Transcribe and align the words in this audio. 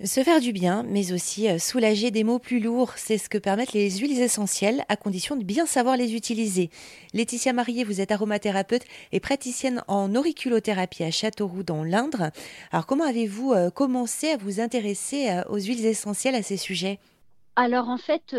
Se 0.00 0.24
faire 0.24 0.40
du 0.40 0.52
bien, 0.52 0.82
mais 0.82 1.12
aussi 1.12 1.48
euh, 1.48 1.58
soulager 1.58 2.10
des 2.10 2.24
maux 2.24 2.40
plus 2.40 2.58
lourds, 2.58 2.94
c'est 2.96 3.18
ce 3.18 3.28
que 3.28 3.38
permettent 3.38 3.72
les 3.72 3.88
huiles 3.98 4.20
essentielles, 4.20 4.84
à 4.88 4.96
condition 4.96 5.36
de 5.36 5.44
bien 5.44 5.64
savoir 5.64 5.96
les 5.96 6.14
utiliser. 6.14 6.70
Laetitia 7.12 7.52
Marié, 7.52 7.84
vous 7.84 8.00
êtes 8.00 8.10
aromathérapeute 8.10 8.82
et 9.12 9.20
praticienne 9.20 9.84
en 9.86 10.16
auriculothérapie 10.16 11.04
à 11.04 11.12
Châteauroux 11.12 11.62
dans 11.62 11.84
l'Indre. 11.84 12.32
Alors 12.72 12.86
comment 12.86 13.04
avez-vous 13.04 13.52
euh, 13.52 13.70
commencé 13.70 14.30
à 14.30 14.38
vous 14.38 14.60
intéresser 14.60 15.28
euh, 15.28 15.44
aux 15.48 15.60
huiles 15.60 15.86
essentielles 15.86 16.34
à 16.34 16.42
ces 16.42 16.56
sujets? 16.56 16.98
Alors 17.54 17.88
en 17.88 17.98
fait, 17.98 18.34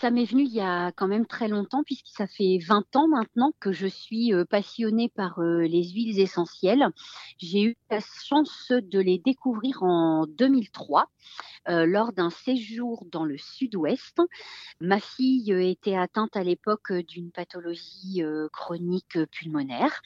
ça 0.00 0.10
m'est 0.10 0.24
venu 0.24 0.44
il 0.44 0.54
y 0.54 0.60
a 0.60 0.92
quand 0.92 1.08
même 1.08 1.26
très 1.26 1.48
longtemps, 1.48 1.82
puisque 1.84 2.08
ça 2.08 2.26
fait 2.26 2.58
20 2.66 2.96
ans 2.96 3.06
maintenant 3.08 3.52
que 3.60 3.72
je 3.72 3.86
suis 3.86 4.32
passionnée 4.48 5.10
par 5.14 5.40
les 5.40 5.90
huiles 5.90 6.18
essentielles. 6.18 6.86
J'ai 7.38 7.62
eu 7.62 7.76
la 7.90 8.00
chance 8.00 8.70
de 8.70 8.98
les 8.98 9.18
découvrir 9.18 9.82
en 9.82 10.26
2003 10.26 11.06
lors 11.66 12.12
d'un 12.12 12.30
séjour 12.30 13.04
dans 13.10 13.24
le 13.24 13.38
sud-ouest. 13.38 14.18
Ma 14.80 15.00
fille 15.00 15.52
était 15.52 15.96
atteinte 15.96 16.36
à 16.36 16.42
l'époque 16.42 16.92
d'une 16.92 17.30
pathologie 17.30 18.22
chronique 18.52 19.18
pulmonaire 19.30 20.02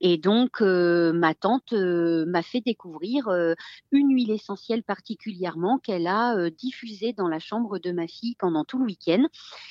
et 0.00 0.18
donc 0.18 0.60
ma 0.60 1.34
tante 1.34 1.72
m'a 1.72 2.42
fait 2.42 2.60
découvrir 2.60 3.28
une 3.92 4.14
huile 4.14 4.30
essentielle 4.30 4.82
particulièrement 4.82 5.78
qu'elle 5.78 6.06
a 6.06 6.50
diffusée 6.50 7.12
dans 7.12 7.28
la 7.28 7.38
chambre 7.38 7.78
de 7.78 7.92
ma 7.92 8.06
fille 8.06 8.36
pendant 8.38 8.64
tout 8.64 8.78
le 8.78 8.84
week-end 8.84 9.26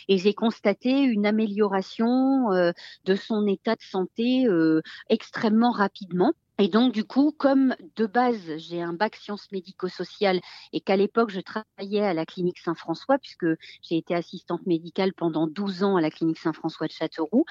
et 0.07 0.17
j'ai 0.17 0.33
constaté 0.33 1.01
une 1.03 1.25
amélioration 1.25 2.51
euh, 2.51 2.71
de 3.05 3.15
son 3.15 3.47
état 3.47 3.75
de 3.75 3.81
santé 3.81 4.45
euh, 4.47 4.81
extrêmement 5.09 5.71
rapidement. 5.71 6.33
Et 6.61 6.67
donc, 6.67 6.91
du 6.91 7.05
coup, 7.05 7.31
comme 7.31 7.73
de 7.95 8.05
base, 8.05 8.57
j'ai 8.57 8.81
un 8.81 8.91
bac 8.91 9.15
sciences 9.15 9.49
médico-sociales 9.53 10.41
et 10.73 10.81
qu'à 10.81 10.97
l'époque, 10.97 11.29
je 11.29 11.39
travaillais 11.39 12.05
à 12.05 12.13
la 12.13 12.25
clinique 12.25 12.59
Saint-François, 12.59 13.17
puisque 13.17 13.45
j'ai 13.81 13.95
été 13.95 14.13
assistante 14.13 14.65
médicale 14.67 15.13
pendant 15.13 15.47
12 15.47 15.83
ans 15.83 15.95
à 15.95 16.01
la 16.01 16.11
clinique 16.11 16.37
Saint-François 16.37 16.87
de 16.87 16.91
Châteauroux, 16.91 17.45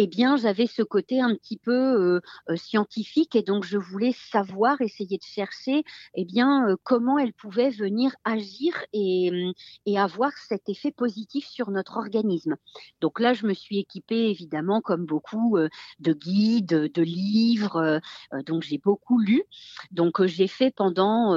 eh 0.00 0.06
bien, 0.06 0.36
j'avais 0.36 0.68
ce 0.68 0.82
côté 0.82 1.20
un 1.20 1.34
petit 1.34 1.56
peu 1.58 1.72
euh, 1.72 2.20
euh, 2.48 2.56
scientifique 2.56 3.34
et 3.34 3.42
donc 3.42 3.64
je 3.64 3.76
voulais 3.76 4.12
savoir, 4.12 4.80
essayer 4.80 5.18
de 5.18 5.24
chercher, 5.24 5.82
eh 6.14 6.24
bien, 6.24 6.68
euh, 6.68 6.76
comment 6.84 7.18
elle 7.18 7.32
pouvait 7.32 7.70
venir 7.70 8.14
agir 8.24 8.72
et, 8.92 9.52
et 9.86 9.98
avoir 9.98 10.30
cet 10.48 10.68
effet 10.68 10.92
positif 10.92 11.46
sur 11.48 11.72
notre 11.72 11.96
organisme. 11.96 12.56
Donc 13.00 13.18
là, 13.18 13.34
je 13.34 13.44
me 13.44 13.54
suis 13.54 13.80
équipée, 13.80 14.30
évidemment, 14.30 14.80
comme 14.80 15.04
beaucoup, 15.04 15.58
de 15.98 16.12
guides, 16.12 16.92
de 16.92 17.02
livres 17.02 18.00
donc 18.46 18.62
j'ai 18.62 18.78
beaucoup 18.78 19.18
lu. 19.18 19.42
Donc 19.90 20.24
j'ai 20.24 20.46
fait 20.46 20.70
pendant 20.70 21.34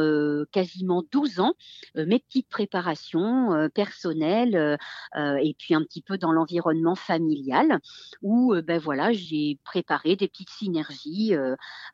quasiment 0.51 1.03
12 1.11 1.39
ans 1.39 1.53
mes 1.95 2.19
petites 2.19 2.49
préparations 2.49 3.69
personnelles 3.73 4.77
et 5.15 5.55
puis 5.57 5.73
un 5.73 5.81
petit 5.83 6.01
peu 6.01 6.17
dans 6.17 6.31
l'environnement 6.31 6.95
familial 6.95 7.79
où 8.21 8.50
ben 8.59 8.77
voilà 8.80 9.13
j'ai 9.13 9.57
préparé 9.63 10.17
des 10.17 10.27
petites 10.27 10.49
synergies 10.49 11.33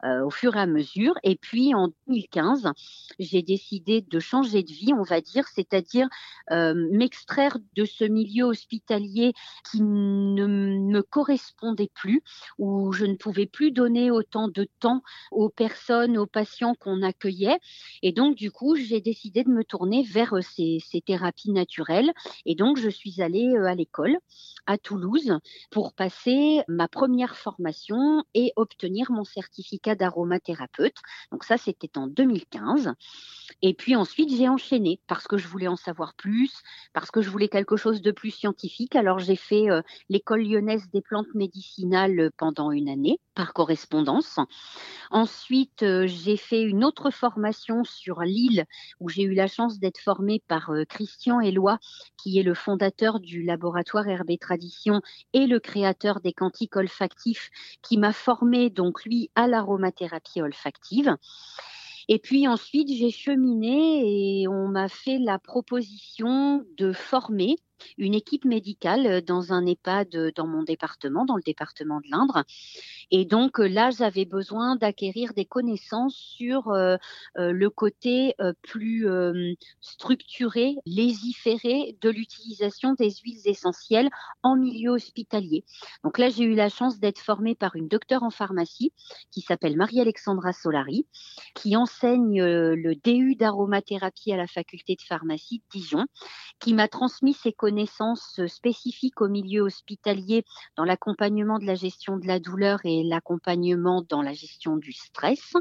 au 0.03 0.30
fur 0.31 0.55
et 0.55 0.59
à 0.59 0.66
mesure. 0.66 1.13
Et 1.23 1.36
puis 1.36 1.75
en 1.75 1.89
2015 2.08 2.72
j'ai 3.19 3.44
décidé 3.44 4.02
de 4.02 4.19
changer 4.19 4.63
de 4.63 4.72
vie, 4.72 4.94
on 4.94 5.03
va 5.03 5.22
dire, 5.22 5.47
c'est-à-dire 5.53 6.08
m'extraire 6.50 7.58
de 7.75 7.85
ce 7.85 8.03
milieu 8.03 8.45
hospitalier 8.45 9.33
qui 9.69 9.81
ne 9.81 10.47
me 10.98 11.02
correspondait 11.03 11.92
plus, 11.94 12.23
où 12.58 12.92
je 12.92 13.06
ne 13.06 13.16
pouvais 13.16 13.45
plus 13.45 13.72
donner 13.72 14.12
autant 14.12 14.48
de 14.48 14.67
temps 14.80 15.02
aux 15.31 15.50
personnes, 15.50 16.17
aux 16.17 16.26
patients 16.26 16.76
qu'on 16.76 17.02
accueillait. 17.02 17.59
Et 18.02 18.12
donc, 18.12 18.36
du 18.36 18.52
coup, 18.52 18.76
j'ai 18.76 19.02
décidé 19.02 19.44
de 19.44 19.50
me 19.50 19.64
tourner 19.64 20.03
vers 20.03 20.34
euh, 20.34 20.42
ces, 20.42 20.81
thérapies 21.06 21.52
naturelles. 21.52 22.12
Et 22.45 22.56
donc, 22.56 22.78
je 22.78 22.90
suis 22.90 23.22
allée 23.22 23.50
euh, 23.56 23.66
à 23.66 23.75
l'école 23.75 24.18
à 24.66 24.78
Toulouse 24.78 25.38
pour 25.72 25.94
passer 25.94 26.62
ma 26.68 26.88
première 26.88 27.38
formation 27.38 28.24
et 28.34 28.52
obtenir 28.56 29.12
mon 29.12 29.24
certificat 29.24 29.96
d'aromathérapeute. 29.96 30.97
Donc 31.31 31.44
ça, 31.44 31.57
c'était 31.57 31.97
en 31.97 32.07
2015. 32.07 32.94
Et 33.62 33.74
puis 33.74 33.96
ensuite, 33.96 34.30
j'ai 34.36 34.50
enchaîné 34.50 35.00
parce 35.07 35.28
que 35.28 35.38
je 35.38 35.47
voulais 35.47 35.68
en 35.68 35.78
savoir 35.78 36.13
plus, 36.16 36.52
parce 36.94 37.12
que 37.12 37.22
je 37.22 37.30
voulais 37.30 37.47
quelque 37.47 37.78
chose 37.78 38.02
de 38.02 38.12
plus 38.12 38.31
scientifique. 38.31 38.96
Alors 38.96 39.19
j'ai 39.19 39.36
fait 39.36 39.69
euh, 39.69 39.81
l'école 40.09 40.44
lyonnaise 40.44 40.87
des 40.92 41.02
plantes 41.02 41.34
médicinales 41.34 42.31
pendant 42.38 42.72
une 42.72 42.90
année 42.90 43.20
par 43.36 43.53
correspondance. 43.53 44.40
Ensuite, 45.12 45.84
euh, 45.84 46.08
j'ai 46.08 46.38
fait 46.38 46.64
une 46.64 46.84
autre 46.84 47.12
formation 47.12 47.84
sur 47.84 48.22
l'île 48.22 48.66
où 49.00 49.09
j'ai 49.09 49.24
eu 49.24 49.34
la 49.34 49.48
chance 49.48 49.80
d'être 49.80 50.00
formée 50.00 50.42
par 50.48 50.72
euh, 50.72 50.86
Christian 50.86 51.40
Eloi, 51.40 51.78
qui 52.18 52.40
est 52.40 52.44
le 52.44 52.53
fondateur 52.53 53.20
du 53.20 53.44
laboratoire 53.44 54.08
Herbe 54.08 54.38
Tradition 54.40 55.02
et 55.34 55.46
le 55.46 55.59
créateur 55.59 56.20
des 56.20 56.34
cantiques 56.34 56.75
olfactifs, 56.75 57.50
qui 57.81 57.98
m'a 57.98 58.14
formée 58.14 58.69
donc 58.69 59.04
lui 59.06 59.30
à 59.36 59.48
l'aromathérapie 59.48 60.42
olfactive. 60.42 61.16
Et 62.09 62.19
puis 62.19 62.48
ensuite, 62.48 62.90
j'ai 62.90 63.12
cheminé 63.12 64.42
et 64.42 64.48
on 64.48 64.68
m'a 64.68 64.88
fait 64.88 65.19
la 65.19 65.40
proposition 65.40 66.66
de 66.78 66.94
former 66.94 67.58
une 67.97 68.13
équipe 68.13 68.45
médicale 68.45 69.07
euh, 69.07 69.21
dans 69.21 69.53
un 69.53 69.65
EHPAD 69.65 70.15
euh, 70.15 70.31
dans 70.35 70.47
mon 70.47 70.63
département, 70.63 71.25
dans 71.25 71.35
le 71.35 71.41
département 71.41 71.99
de 71.99 72.07
l'Indre. 72.09 72.43
Et 73.11 73.25
donc 73.25 73.59
euh, 73.59 73.67
là, 73.67 73.89
j'avais 73.91 74.25
besoin 74.25 74.75
d'acquérir 74.75 75.33
des 75.33 75.45
connaissances 75.45 76.15
sur 76.15 76.71
le 77.35 77.67
côté 77.67 78.35
plus 78.61 79.07
structuré, 79.81 80.75
légiféré 80.85 81.97
de 82.01 82.09
l'utilisation 82.09 82.93
des 82.93 83.11
huiles 83.23 83.41
essentielles 83.45 84.09
en 84.44 84.55
milieu 84.55 84.91
hospitalier. 84.91 85.63
Donc 86.03 86.17
là, 86.17 86.29
j'ai 86.29 86.44
eu 86.44 86.55
la 86.55 86.69
chance 86.69 86.99
d'être 86.99 87.19
formée 87.19 87.55
par 87.55 87.75
une 87.75 87.88
docteure 87.88 88.23
en 88.23 88.29
pharmacie 88.29 88.94
qui 89.31 89.41
s'appelle 89.41 89.77
Marie-Alexandra 89.77 90.53
Solari, 90.53 91.05
qui 91.55 91.75
enseigne 91.75 92.44
le 92.44 92.95
DU 92.95 93.35
d'aromathérapie 93.35 94.31
à 94.31 94.38
la 94.38 94.47
faculté 94.47 94.95
de 94.95 95.01
pharmacie 95.01 95.59
de 95.59 95.79
Dijon, 95.79 96.05
qui 96.59 96.73
m'a 96.73 96.88
transmis 96.88 97.33
ses 97.33 97.53
connaissances 97.53 97.66
connaissances 97.67 98.39
spécifiques 98.47 99.19
au 99.19 99.28
milieu 99.28 99.63
hospitalier 99.63 100.45
dans 100.78 100.85
l'accompagnement 100.85 101.59
de 101.59 101.66
la 101.66 101.75
gestion 101.75 102.16
de 102.16 102.25
la 102.25 102.39
douleur 102.39 102.79
et 102.85 103.03
l'accompagnement 103.03 104.05
dans 104.07 104.22
la 104.22 104.31
gestion 104.31 104.78
du 104.78 104.94
stress. 104.94 105.51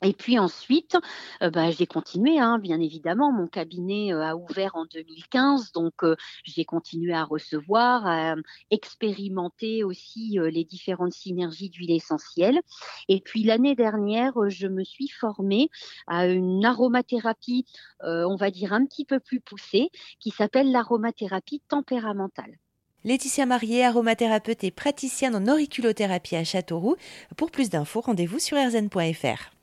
Et 0.00 0.12
puis 0.12 0.38
ensuite, 0.38 0.96
euh, 1.42 1.50
bah, 1.50 1.72
j'ai 1.72 1.86
continué, 1.86 2.38
hein, 2.38 2.60
bien 2.60 2.78
évidemment. 2.78 3.32
Mon 3.32 3.48
cabinet 3.48 4.14
euh, 4.14 4.22
a 4.22 4.36
ouvert 4.36 4.76
en 4.76 4.84
2015, 4.84 5.72
donc 5.72 6.04
euh, 6.04 6.14
j'ai 6.44 6.64
continué 6.64 7.14
à 7.14 7.24
recevoir, 7.24 8.06
à 8.06 8.36
expérimenter 8.70 9.82
aussi 9.82 10.38
les 10.40 10.64
différentes 10.64 11.14
synergies 11.14 11.68
d'huile 11.68 11.90
essentielle. 11.90 12.60
Et 13.08 13.20
puis 13.20 13.42
l'année 13.42 13.74
dernière, 13.74 14.34
je 14.48 14.68
me 14.68 14.84
suis 14.84 15.08
formée 15.08 15.68
à 16.06 16.28
une 16.28 16.64
aromathérapie, 16.64 17.66
on 18.02 18.36
va 18.36 18.52
dire 18.52 18.72
un 18.72 18.86
petit 18.86 19.04
peu 19.04 19.18
plus 19.18 19.40
poussée, 19.40 19.90
qui 20.20 20.30
s'appelle 20.30 20.70
l'aromathérapie 20.70 21.39
Laetitia 23.04 23.46
Marié, 23.46 23.84
aromathérapeute 23.84 24.62
et 24.64 24.70
praticienne 24.70 25.34
en 25.34 25.50
auriculothérapie 25.50 26.36
à 26.36 26.44
Châteauroux. 26.44 26.96
Pour 27.36 27.50
plus 27.50 27.70
d'infos, 27.70 28.02
rendez-vous 28.02 28.38
sur 28.38 28.58
rzn.fr. 28.58 29.59